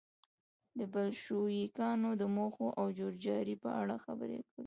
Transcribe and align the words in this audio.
د 0.77 0.79
بلشویکانو 0.93 2.09
د 2.21 2.23
موخو 2.35 2.67
او 2.79 2.85
جوړجاړي 2.99 3.55
په 3.63 3.69
اړه 3.81 3.95
خبرې 4.05 4.37
وکړي. 4.39 4.59